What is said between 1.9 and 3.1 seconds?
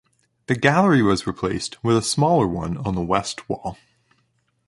a smaller one on the